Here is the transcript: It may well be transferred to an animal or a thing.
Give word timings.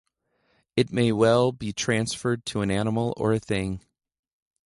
It 0.75 0.91
may 0.91 1.11
well 1.11 1.51
be 1.51 1.73
transferred 1.73 2.43
to 2.47 2.61
an 2.61 2.71
animal 2.71 3.13
or 3.17 3.33
a 3.33 3.39
thing. 3.39 3.81